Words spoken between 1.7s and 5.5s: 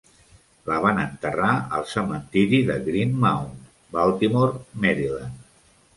al cementiri de Green Mount, Baltimore, Maryland.